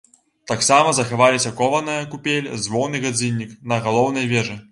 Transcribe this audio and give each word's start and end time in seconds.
Таксама 0.51 0.93
захаваліся 0.99 1.51
кованая 1.59 1.99
купель, 2.15 2.49
звон 2.63 2.97
і 3.01 3.05
гадзіннік 3.05 3.55
на 3.73 3.81
галоўнай 3.89 4.29
вежы. 4.35 4.57